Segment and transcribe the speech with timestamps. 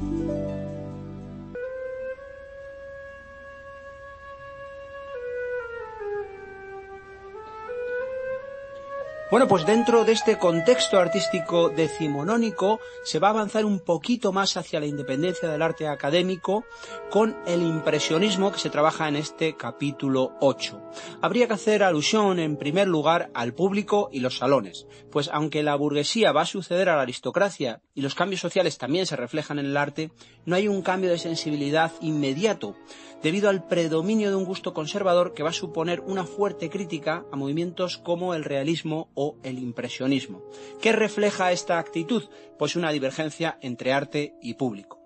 [0.00, 0.57] 嗯。
[9.30, 14.80] Bueno, pues dentro de este contexto artístico decimonónico se va a avanzar un poquito más hacia
[14.80, 16.64] la independencia del arte académico
[17.10, 20.80] con el impresionismo que se trabaja en este capítulo 8.
[21.20, 25.76] Habría que hacer alusión en primer lugar al público y los salones, pues aunque la
[25.76, 29.66] burguesía va a suceder a la aristocracia y los cambios sociales también se reflejan en
[29.66, 30.10] el arte,
[30.46, 32.76] no hay un cambio de sensibilidad inmediato,
[33.22, 37.36] debido al predominio de un gusto conservador que va a suponer una fuerte crítica a
[37.36, 40.44] movimientos como el realismo o el impresionismo.
[40.80, 42.22] ¿Qué refleja esta actitud?
[42.56, 45.00] Pues una divergencia entre arte y público.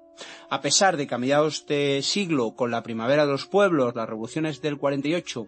[0.50, 4.06] A pesar de que a mediados de siglo, con la primavera de los pueblos, las
[4.06, 5.46] revoluciones del 48,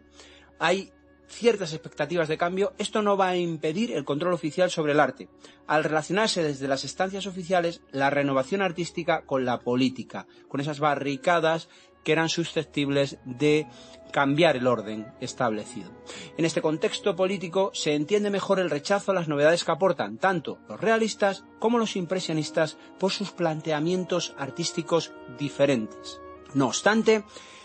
[0.59, 0.91] hay
[1.29, 5.29] ciertas expectativas de cambio, esto no va a impedir el control oficial sobre el arte,
[5.67, 11.69] al relacionarse desde las estancias oficiales la renovación artística con la política, con esas barricadas
[12.05, 13.67] que eran susceptibles de
[14.13, 15.91] cambiar el orden establecido.
[16.37, 20.61] En este contexto político se entiende mejor el rechazo a las novedades que aportan tanto
[20.69, 26.21] los realistas como los impresionistas por sus planteamientos artísticos diferentes.
[26.55, 27.25] No obstante,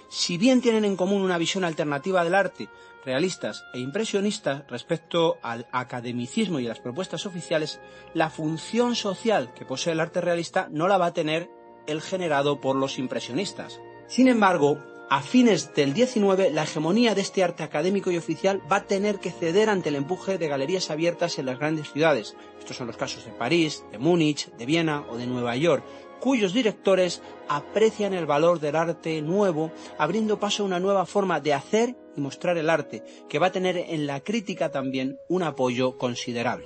[0.09, 2.67] si bien tienen en común una visión alternativa del arte,
[3.05, 7.79] realistas e impresionistas respecto al academicismo y a las propuestas oficiales,
[8.15, 11.47] la función social que posee el arte realista no la va a tener
[11.85, 13.79] el generado por los impresionistas.
[14.09, 14.79] Sin embargo,
[15.11, 19.19] a fines del 19, la hegemonía de este arte académico y oficial va a tener
[19.19, 22.35] que ceder ante el empuje de galerías abiertas en las grandes ciudades.
[22.57, 25.83] Estos son los casos de París, de Múnich, de Viena o de Nueva York,
[26.19, 31.53] cuyos directores aprecian el valor del arte nuevo, abriendo paso a una nueva forma de
[31.53, 35.99] hacer y mostrar el arte, que va a tener en la crítica también un apoyo
[35.99, 36.65] considerable.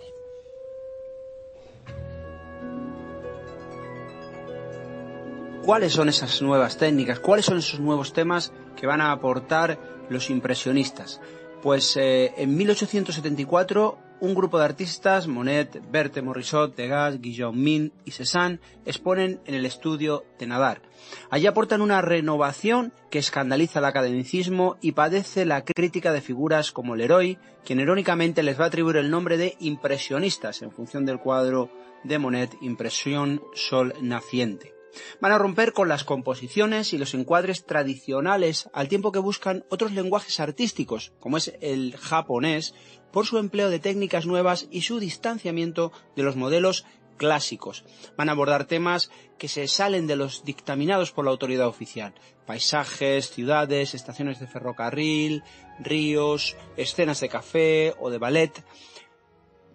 [5.64, 7.22] ¿Cuáles son esas nuevas técnicas?
[7.22, 11.22] ¿Cuáles son esos nuevos temas que van a aportar los impresionistas?
[11.62, 18.12] Pues eh, en 1874 un grupo de artistas, Monet, Berthe Morisot, Degas, Guillaume Min y
[18.12, 20.82] Cézanne, exponen en el estudio de Nadar.
[21.30, 26.98] Allí aportan una renovación que escandaliza el academicismo y padece la crítica de figuras como
[26.98, 31.70] Leroy, quien irónicamente les va a atribuir el nombre de impresionistas en función del cuadro
[32.04, 34.73] de Monet Impresión Sol Naciente.
[35.22, 39.92] Van a romper con las composiciones y los encuadres tradicionales al tiempo que buscan otros
[39.92, 42.74] lenguajes artísticos, como es el japonés,
[43.12, 46.86] por su empleo de técnicas nuevas y su distanciamiento de los modelos
[47.18, 47.86] clásicos.
[48.18, 52.14] Van a abordar temas que se salen de los dictaminados por la autoridad oficial.
[52.46, 55.44] Paisajes, ciudades, estaciones de ferrocarril,
[55.80, 58.64] ríos, escenas de café o de ballet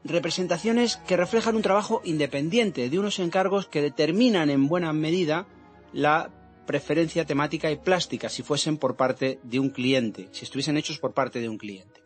[0.04, 5.46] representaciones que reflejan un trabajo independiente de unos encargos que determinan en buena medida
[5.92, 6.30] la
[6.66, 11.14] preferencia temática y plástica si fuesen por parte de un cliente, si estuviesen hechos por
[11.14, 12.02] parte de un cliente.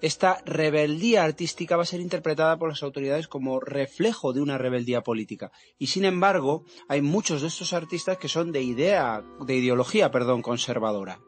[0.00, 5.02] Esta rebeldía artística va a ser interpretada por las autoridades como reflejo de una rebeldía
[5.02, 5.50] política.
[5.76, 10.40] Y sin embargo, hay muchos de estos artistas que son de idea, de ideología, perdón,
[10.40, 11.20] conservadora.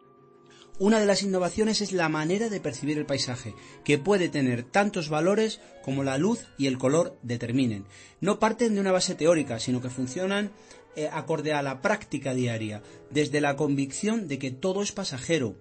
[0.81, 3.55] Una de las innovaciones es la manera de percibir el paisaje,
[3.85, 7.85] que puede tener tantos valores como la luz y el color determinen.
[8.23, 10.53] No parten de una base teórica, sino que funcionan
[10.97, 15.55] eh, acorde a la práctica diaria, desde la convicción de que todo es pasajero,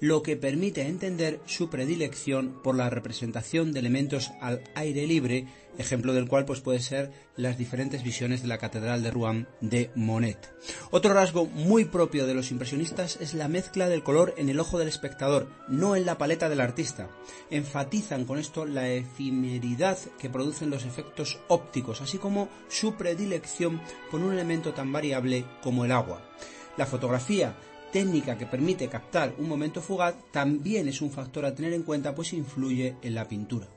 [0.00, 5.46] lo que permite entender su predilección por la representación de elementos al aire libre,
[5.78, 9.90] ejemplo del cual pues puede ser las diferentes visiones de la Catedral de Rouen de
[9.94, 10.52] Monet.
[10.90, 14.78] Otro rasgo muy propio de los impresionistas es la mezcla del color en el ojo
[14.78, 17.08] del espectador, no en la paleta del artista.
[17.50, 23.80] Enfatizan con esto la efemeridad que producen los efectos ópticos, así como su predilección
[24.10, 26.22] por un elemento tan variable como el agua.
[26.76, 27.56] La fotografía
[27.92, 32.14] técnica que permite captar un momento fugaz también es un factor a tener en cuenta
[32.14, 33.68] pues influye en la pintura.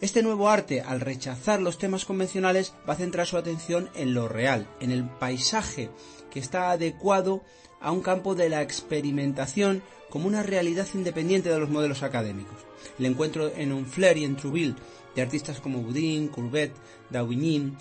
[0.00, 4.28] Este nuevo arte, al rechazar los temas convencionales, va a centrar su atención en lo
[4.28, 5.90] real, en el paisaje
[6.30, 7.42] que está adecuado
[7.80, 12.58] a un campo de la experimentación como una realidad independiente de los modelos académicos.
[12.98, 14.74] El encuentro en Honfleur y en Trouville
[15.14, 16.72] de artistas como Boudin, Courbet,
[17.10, 17.72] Daubigny,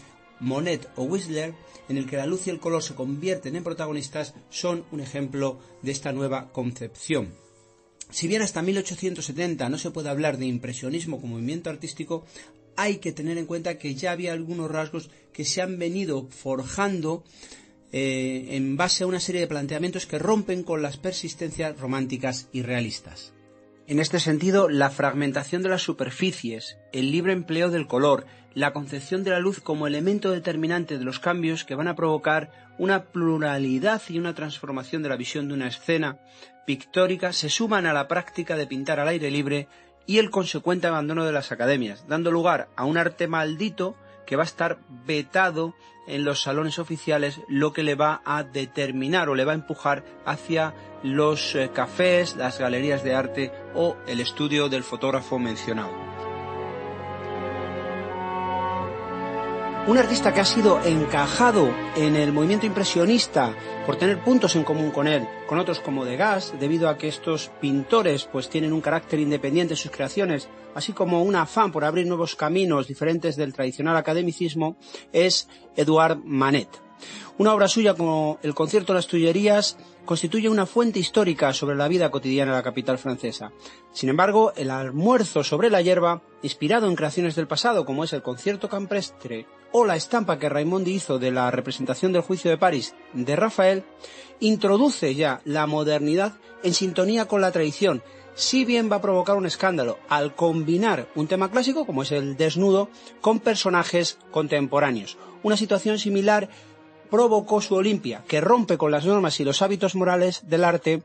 [0.42, 1.54] Monet o Whistler,
[1.88, 5.60] en el que la luz y el color se convierten en protagonistas, son un ejemplo
[5.82, 7.34] de esta nueva concepción.
[8.10, 12.26] Si bien hasta 1870 no se puede hablar de impresionismo como movimiento artístico,
[12.76, 17.24] hay que tener en cuenta que ya había algunos rasgos que se han venido forjando
[17.92, 22.62] eh, en base a una serie de planteamientos que rompen con las persistencias románticas y
[22.62, 23.34] realistas.
[23.88, 29.24] En este sentido, la fragmentación de las superficies, el libre empleo del color, la concepción
[29.24, 34.02] de la luz como elemento determinante de los cambios que van a provocar una pluralidad
[34.10, 36.20] y una transformación de la visión de una escena
[36.66, 39.68] pictórica se suman a la práctica de pintar al aire libre
[40.06, 43.96] y el consecuente abandono de las academias, dando lugar a un arte maldito
[44.26, 45.74] que va a estar vetado
[46.08, 50.04] en los salones oficiales, lo que le va a determinar o le va a empujar
[50.26, 55.92] hacia los eh, cafés, las galerías de arte o el estudio del fotógrafo mencionado.
[59.88, 63.56] Un artista que ha sido encajado en el movimiento impresionista
[63.86, 67.50] por tener puntos en común con él, con otros como Degas, debido a que estos
[67.60, 72.06] pintores pues tienen un carácter independiente en sus creaciones, así como un afán por abrir
[72.06, 74.78] nuevos caminos diferentes del tradicional academicismo,
[75.12, 76.70] es Edouard Manet.
[77.40, 81.88] Una obra suya como el Concierto de las Tullerías constituye una fuente histórica sobre la
[81.88, 83.52] vida cotidiana de la capital francesa.
[83.92, 88.22] Sin embargo, el almuerzo sobre la hierba, inspirado en creaciones del pasado como es el
[88.22, 92.96] concierto campestre o la estampa que Raimondi hizo de la representación del juicio de París
[93.14, 93.84] de Rafael,
[94.40, 96.34] introduce ya la modernidad
[96.64, 98.04] en sintonía con la tradición,
[98.34, 102.38] si bien va a provocar un escándalo al combinar un tema clásico como es el
[102.38, 102.90] desnudo
[103.22, 105.18] con personajes contemporáneos.
[105.44, 106.50] Una situación similar
[107.12, 111.04] provocó su Olimpia, que rompe con las normas y los hábitos morales del arte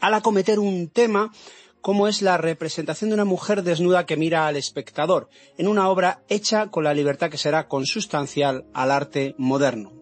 [0.00, 1.32] al acometer un tema
[1.80, 5.28] como es la representación de una mujer desnuda que mira al espectador,
[5.58, 9.92] en una obra hecha con la libertad que será consustancial al arte moderno.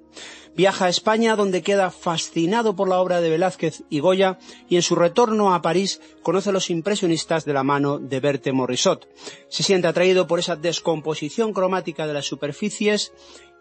[0.55, 4.83] Viaja a España donde queda fascinado por la obra de Velázquez y Goya y en
[4.83, 9.09] su retorno a París conoce a los impresionistas de la mano de Berthe Morisot.
[9.49, 13.13] Se siente atraído por esa descomposición cromática de las superficies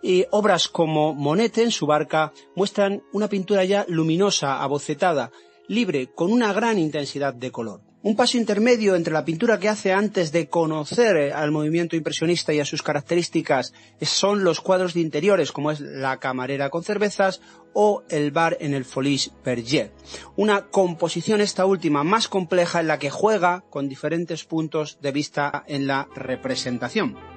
[0.01, 5.31] y obras como Monet en su barca muestran una pintura ya luminosa, abocetada,
[5.67, 7.81] libre, con una gran intensidad de color.
[8.03, 12.59] Un paso intermedio entre la pintura que hace antes de conocer al movimiento impresionista y
[12.59, 17.41] a sus características son los cuadros de interiores, como es La camarera con cervezas
[17.73, 19.93] o El bar en el Folies Berger.
[20.35, 25.63] Una composición esta última más compleja en la que juega con diferentes puntos de vista
[25.67, 27.30] en la representación.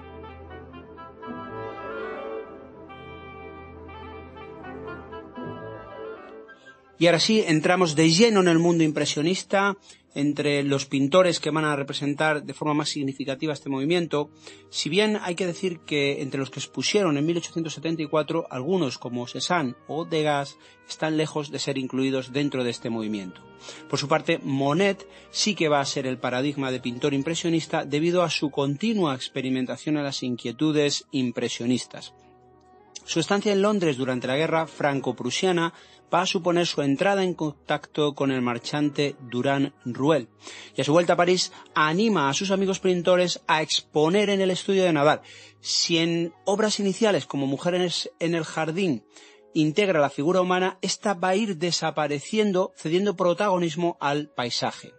[7.04, 9.76] Y ahora sí, entramos de lleno en el mundo impresionista,
[10.14, 14.30] entre los pintores que van a representar de forma más significativa este movimiento,
[14.70, 19.74] si bien hay que decir que entre los que expusieron en 1874, algunos como Cézanne
[19.86, 20.56] o Degas
[20.88, 23.42] están lejos de ser incluidos dentro de este movimiento.
[23.90, 28.22] Por su parte, Monet sí que va a ser el paradigma de pintor impresionista debido
[28.22, 32.14] a su continua experimentación en las inquietudes impresionistas.
[33.04, 35.74] Su estancia en Londres durante la guerra franco-prusiana
[36.12, 40.28] va a suponer su entrada en contacto con el marchante Durán Ruel.
[40.76, 44.50] Y a su vuelta a París anima a sus amigos pintores a exponer en el
[44.50, 45.20] estudio de Nadal.
[45.60, 49.04] Si en obras iniciales como Mujeres en el Jardín
[49.54, 54.92] integra la figura humana, esta va a ir desapareciendo, cediendo protagonismo al paisaje.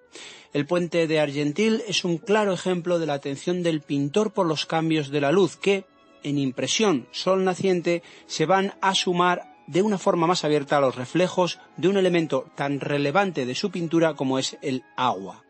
[0.54, 4.66] El puente de Argentil es un claro ejemplo de la atención del pintor por los
[4.66, 5.86] cambios de la luz que,
[6.26, 10.96] en impresión sol naciente, se van a sumar de una forma más abierta a los
[10.96, 15.44] reflejos de un elemento tan relevante de su pintura como es el agua.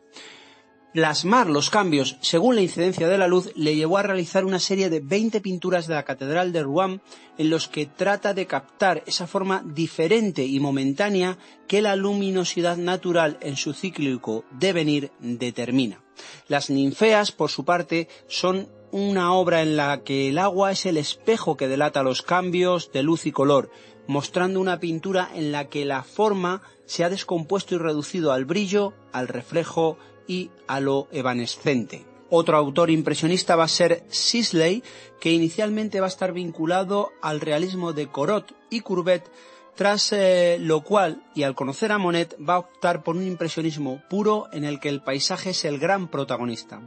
[0.93, 4.89] Plasmar los cambios según la incidencia de la luz le llevó a realizar una serie
[4.89, 7.01] de 20 pinturas de la Catedral de Rouen
[7.37, 13.37] en los que trata de captar esa forma diferente y momentánea que la luminosidad natural
[13.41, 16.01] en su cíclico devenir determina.
[16.47, 20.95] Las ninfeas, por su parte, son una obra en la que el agua es el
[20.95, 23.69] espejo que delata los cambios de luz y color,
[24.07, 28.93] mostrando una pintura en la que la forma se ha descompuesto y reducido al brillo,
[29.11, 29.97] al reflejo
[30.29, 32.05] y a lo evanescente.
[32.29, 34.81] Otro autor impresionista va a ser Sisley,
[35.19, 39.29] que inicialmente va a estar vinculado al realismo de Corot y Courbet,
[39.75, 44.01] tras eh, lo cual, y al conocer a Monet, va a optar por un impresionismo
[44.09, 46.81] puro en el que el paisaje es el gran protagonista.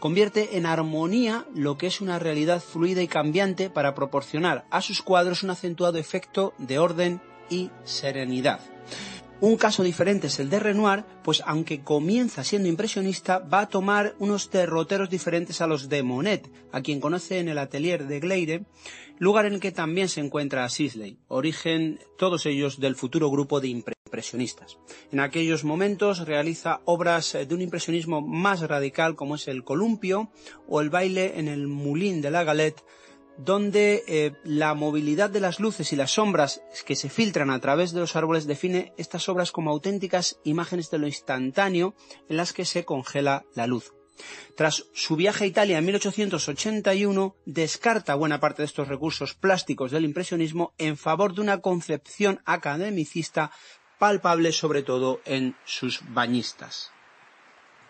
[0.00, 5.02] Convierte en armonía lo que es una realidad fluida y cambiante para proporcionar a sus
[5.02, 8.60] cuadros un acentuado efecto de orden y serenidad.
[9.42, 14.14] Un caso diferente es el de Renoir, pues aunque comienza siendo impresionista, va a tomar
[14.20, 18.66] unos derroteros diferentes a los de Monet, a quien conoce en el atelier de Gleire,
[19.18, 23.66] lugar en el que también se encuentra Sisley, origen todos ellos del futuro grupo de
[23.66, 24.78] impresionistas.
[25.10, 30.30] En aquellos momentos realiza obras de un impresionismo más radical como es el columpio
[30.68, 32.84] o el baile en el Moulin de la Galette,
[33.38, 37.92] donde eh, la movilidad de las luces y las sombras que se filtran a través
[37.92, 41.94] de los árboles define estas obras como auténticas imágenes de lo instantáneo
[42.28, 43.92] en las que se congela la luz.
[44.56, 50.04] Tras su viaje a Italia en 1881, descarta buena parte de estos recursos plásticos del
[50.04, 53.50] impresionismo en favor de una concepción academicista
[53.98, 56.90] palpable sobre todo en sus bañistas.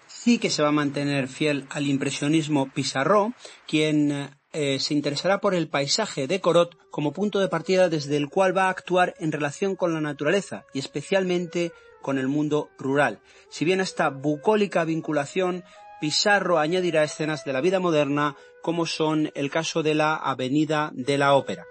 [0.06, 3.32] Sí que se va a mantener fiel al impresionismo Pissarro,
[3.66, 8.28] quien eh, se interesará por el paisaje de Corot como punto de partida desde el
[8.28, 13.20] cual va a actuar en relación con la naturaleza y especialmente con el mundo rural.
[13.48, 15.64] Si bien esta bucólica vinculación
[16.02, 21.16] Pizarro añadirá escenas de la vida moderna, como son el caso de la Avenida de
[21.16, 21.64] la Ópera.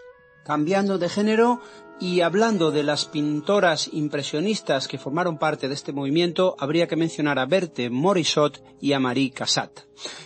[0.46, 1.62] Cambiando de género
[2.02, 7.38] y hablando de las pintoras impresionistas que formaron parte de este movimiento, habría que mencionar
[7.38, 9.82] a Berthe Morisot y a Marie Cassatt.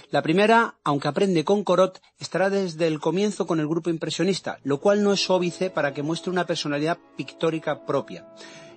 [0.09, 4.79] La primera, aunque aprende con Corot, estará desde el comienzo con el grupo impresionista, lo
[4.79, 8.25] cual no es óbice para que muestre una personalidad pictórica propia.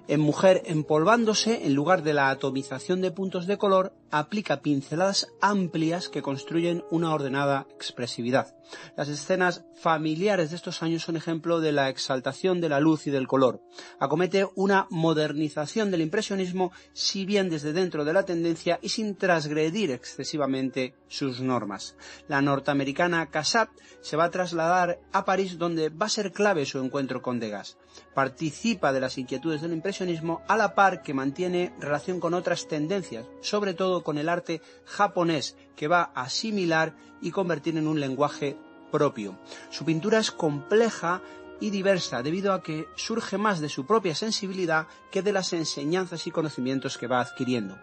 [0.09, 6.09] En Mujer empolvándose, en lugar de la atomización de puntos de color, aplica pinceladas amplias
[6.09, 8.55] que construyen una ordenada expresividad.
[8.97, 13.11] Las escenas familiares de estos años son ejemplo de la exaltación de la luz y
[13.11, 13.61] del color.
[14.01, 19.91] Acomete una modernización del impresionismo, si bien desde dentro de la tendencia y sin transgredir
[19.91, 21.97] excesivamente sus normas.
[22.29, 23.69] La norteamericana Cassatt
[24.01, 27.77] se va a trasladar a París donde va a ser clave su encuentro con Degas.
[28.15, 29.98] Participa de las inquietudes del impresionismo
[30.47, 35.57] a la par que mantiene relación con otras tendencias, sobre todo con el arte japonés
[35.75, 38.57] que va a asimilar y convertir en un lenguaje
[38.93, 39.39] propio.
[39.71, 41.21] Su pintura es compleja
[41.61, 46.27] y diversa debido a que surge más de su propia sensibilidad que de las enseñanzas
[46.27, 47.77] y conocimientos que va adquiriendo.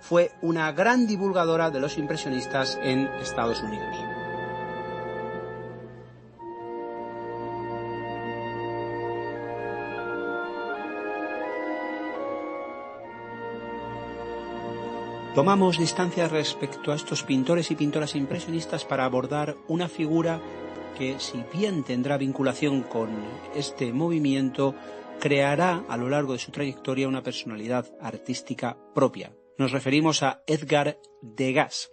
[0.00, 4.21] Fue una gran divulgadora de los impresionistas en Estados Unidos.
[15.34, 20.42] Tomamos distancia respecto a estos pintores y pintoras impresionistas para abordar una figura
[20.98, 23.08] que, si bien tendrá vinculación con
[23.54, 24.74] este movimiento,
[25.20, 29.32] creará a lo largo de su trayectoria una personalidad artística propia.
[29.56, 31.90] Nos referimos a Edgar Degas,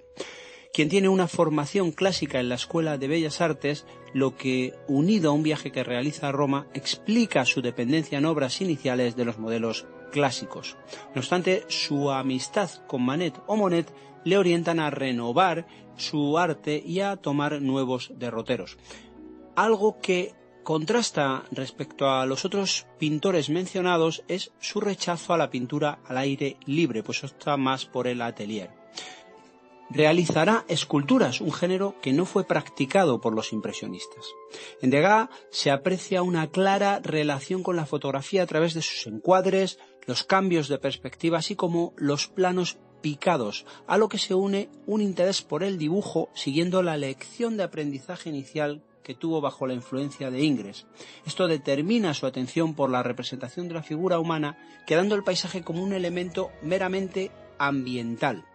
[0.74, 5.34] quien tiene una formación clásica en la Escuela de Bellas Artes, lo que, unido a
[5.34, 9.88] un viaje que realiza a Roma, explica su dependencia en obras iniciales de los modelos
[10.10, 10.78] clásicos.
[11.14, 17.02] No obstante, su amistad con Manet o Monet le orientan a renovar su arte y
[17.02, 18.78] a tomar nuevos derroteros.
[19.56, 26.00] Algo que contrasta respecto a los otros pintores mencionados es su rechazo a la pintura
[26.06, 28.70] al aire libre, pues está más por el atelier.
[29.92, 34.24] Realizará esculturas, un género que no fue practicado por los impresionistas.
[34.84, 39.80] En Degas se aprecia una clara relación con la fotografía a través de sus encuadres,
[40.10, 45.02] los cambios de perspectiva, así como los planos picados, a lo que se une un
[45.02, 50.30] interés por el dibujo siguiendo la lección de aprendizaje inicial que tuvo bajo la influencia
[50.30, 50.86] de Ingres.
[51.26, 55.84] Esto determina su atención por la representación de la figura humana, quedando el paisaje como
[55.84, 58.46] un elemento meramente ambiental.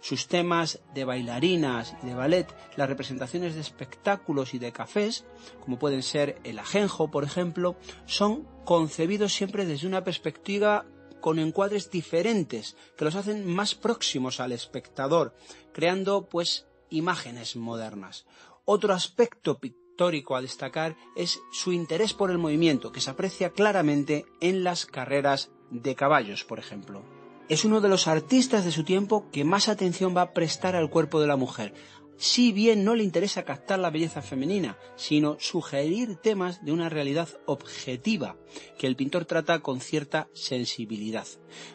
[0.00, 2.46] Sus temas de bailarinas y de ballet,
[2.76, 5.26] las representaciones de espectáculos y de cafés,
[5.60, 10.86] como pueden ser el ajenjo, por ejemplo, son concebidos siempre desde una perspectiva
[11.20, 15.34] con encuadres diferentes que los hacen más próximos al espectador,
[15.72, 18.26] creando pues imágenes modernas.
[18.64, 24.26] Otro aspecto pictórico a destacar es su interés por el movimiento, que se aprecia claramente
[24.40, 27.02] en las carreras de caballos, por ejemplo.
[27.48, 30.90] Es uno de los artistas de su tiempo que más atención va a prestar al
[30.90, 31.72] cuerpo de la mujer,
[32.18, 37.28] si bien no le interesa captar la belleza femenina, sino sugerir temas de una realidad
[37.46, 38.36] objetiva
[38.76, 41.26] que el pintor trata con cierta sensibilidad.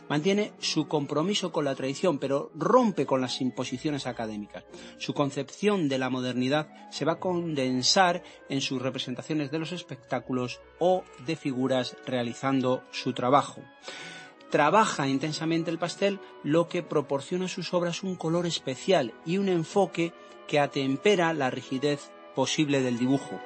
[0.10, 4.66] Mantiene su compromiso con la tradición, pero rompe con las imposiciones académicas.
[4.98, 10.60] Su concepción de la modernidad se va a condensar en sus representaciones de los espectáculos
[10.78, 13.62] o de figuras realizando su trabajo
[14.54, 19.50] trabaja intensamente el pastel, lo que proporciona a sus obras un color especial y un
[19.50, 20.14] enfoque
[20.48, 23.40] que atempera la rigidez posible del dibujo.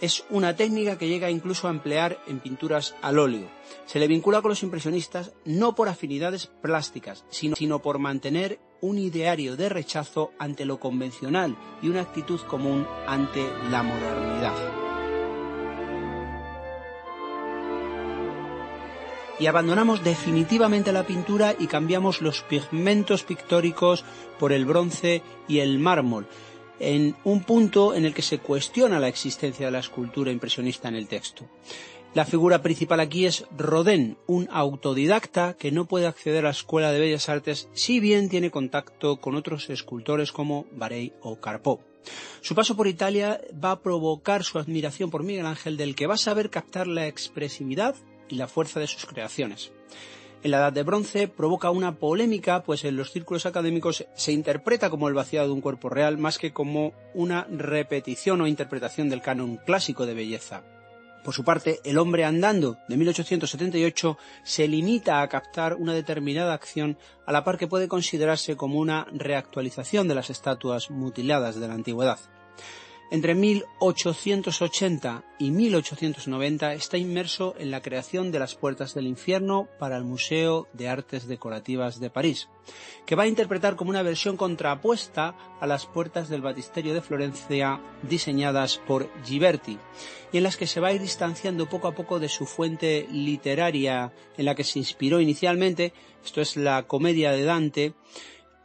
[0.00, 3.48] Es una técnica que llega incluso a emplear en pinturas al óleo.
[3.86, 8.98] Se le vincula con los impresionistas no por afinidades plásticas, sino, sino por mantener un
[8.98, 14.87] ideario de rechazo ante lo convencional y una actitud común ante la modernidad.
[19.38, 24.04] Y abandonamos definitivamente la pintura y cambiamos los pigmentos pictóricos
[24.38, 26.26] por el bronce y el mármol.
[26.80, 30.94] en un punto en el que se cuestiona la existencia de la escultura impresionista en
[30.94, 31.44] el texto.
[32.14, 36.90] La figura principal aquí es Rodin, un autodidacta que no puede acceder a la Escuela
[36.90, 41.80] de Bellas Artes si bien tiene contacto con otros escultores como Barey o Carpo.
[42.40, 46.14] Su paso por Italia va a provocar su admiración por Miguel Ángel, del que va
[46.14, 47.94] a saber captar la expresividad
[48.28, 49.72] y la fuerza de sus creaciones.
[50.42, 54.88] En la Edad de Bronce provoca una polémica, pues en los círculos académicos se interpreta
[54.88, 59.20] como el vaciado de un cuerpo real más que como una repetición o interpretación del
[59.20, 60.62] canon clásico de belleza.
[61.24, 66.96] Por su parte, El hombre andando de 1878 se limita a captar una determinada acción
[67.26, 71.74] a la par que puede considerarse como una reactualización de las estatuas mutiladas de la
[71.74, 72.18] antigüedad.
[73.10, 79.96] Entre 1880 y 1890 está inmerso en la creación de las Puertas del Infierno para
[79.96, 82.50] el Museo de Artes Decorativas de París,
[83.06, 87.80] que va a interpretar como una versión contrapuesta a las Puertas del Batisterio de Florencia
[88.02, 89.78] diseñadas por Ghiberti,
[90.30, 93.08] y en las que se va a ir distanciando poco a poco de su fuente
[93.10, 97.94] literaria en la que se inspiró inicialmente, esto es la comedia de Dante.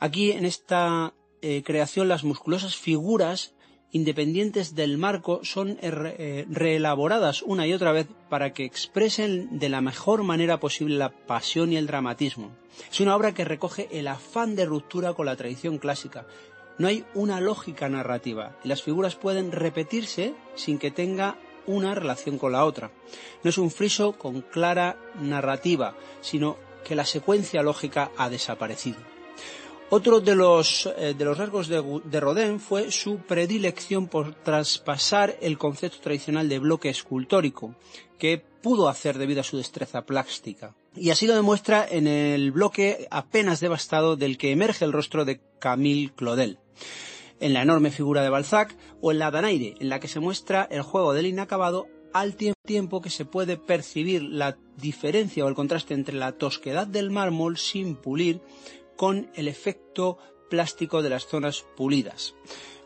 [0.01, 3.53] Aquí en esta eh, creación las musculosas figuras
[3.93, 9.81] independientes del marco son eh, reelaboradas una y otra vez para que expresen de la
[9.81, 12.51] mejor manera posible la pasión y el dramatismo.
[12.91, 16.25] Es una obra que recoge el afán de ruptura con la tradición clásica.
[16.79, 22.39] No hay una lógica narrativa y las figuras pueden repetirse sin que tenga una relación
[22.39, 22.91] con la otra.
[23.43, 29.12] No es un friso con clara narrativa, sino que la secuencia lógica ha desaparecido.
[29.95, 36.49] Otro de los, eh, rasgos de, Rodin fue su predilección por traspasar el concepto tradicional
[36.49, 37.75] de bloque escultórico,
[38.17, 40.73] que pudo hacer debido a su destreza plástica.
[40.95, 45.41] Y así lo demuestra en el bloque apenas devastado del que emerge el rostro de
[45.59, 46.57] Camille Claudel,
[47.39, 50.67] en la enorme figura de Balzac o en la Danaide, en la que se muestra
[50.71, 55.93] el juego del inacabado al tiempo que se puede percibir la diferencia o el contraste
[55.93, 58.41] entre la tosquedad del mármol sin pulir
[58.95, 60.17] con el efecto
[60.49, 62.35] plástico de las zonas pulidas.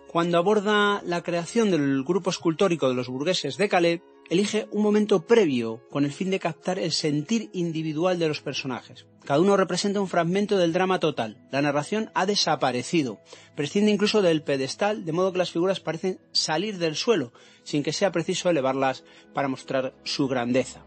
[0.07, 5.25] Cuando aborda la creación del grupo escultórico de los burgueses de Calais, elige un momento
[5.25, 9.05] previo con el fin de captar el sentir individual de los personajes.
[9.27, 11.35] Cada uno representa un fragmento del drama total.
[11.51, 13.19] La narración ha desaparecido.
[13.55, 17.91] Prescinde incluso del pedestal, de modo que las figuras parecen salir del suelo, sin que
[17.91, 20.85] sea preciso elevarlas para mostrar su grandeza.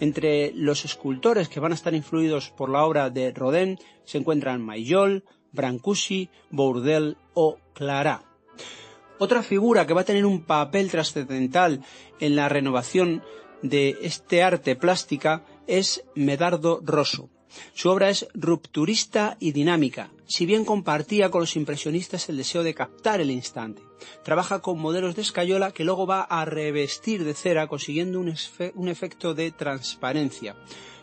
[0.00, 4.60] Entre los escultores que van a estar influidos por la obra de Rodin se encuentran
[4.60, 8.22] Mayol, Brancusi, Bourdel o Clara.
[9.18, 11.82] Otra figura que va a tener un papel trascendental
[12.20, 13.22] en la renovación
[13.62, 17.30] de este arte plástica es Medardo Rosso.
[17.74, 22.74] Su obra es rupturista y dinámica, si bien compartía con los impresionistas el deseo de
[22.74, 23.82] captar el instante.
[24.22, 28.34] Trabaja con modelos de escayola que luego va a revestir de cera consiguiendo un,
[28.74, 30.56] un efecto de transparencia.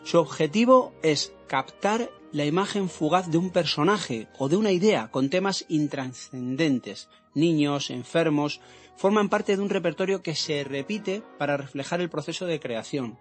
[0.04, 5.30] Su objetivo es captar la imagen fugaz de un personaje o de una idea con
[5.30, 7.08] temas intranscendentes.
[7.34, 8.60] Niños, enfermos,
[8.96, 13.18] forman parte de un repertorio que se repite para reflejar el proceso de creación.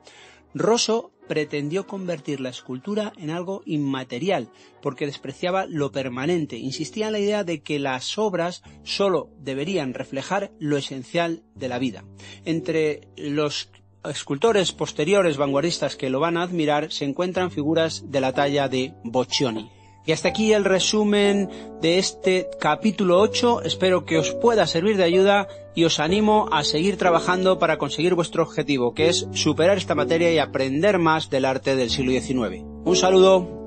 [0.56, 4.50] Rosso pretendió convertir la escultura en algo inmaterial,
[4.82, 6.56] porque despreciaba lo permanente.
[6.58, 11.78] Insistía en la idea de que las obras sólo deberían reflejar lo esencial de la
[11.78, 12.06] vida.
[12.46, 13.70] Entre los
[14.06, 18.94] escultores posteriores vanguardistas que lo van a admirar se encuentran figuras de la talla de
[19.04, 19.75] Boccioni.
[20.06, 21.50] Y hasta aquí el resumen
[21.82, 23.64] de este capítulo 8.
[23.64, 28.14] Espero que os pueda servir de ayuda y os animo a seguir trabajando para conseguir
[28.14, 32.64] vuestro objetivo, que es superar esta materia y aprender más del arte del siglo XIX.
[32.86, 33.65] Un saludo.